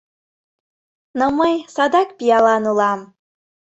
Но 1.17 1.25
мый 1.37 1.53
садак 1.73 2.09
пиалан 2.17 2.63
улам. 2.71 2.99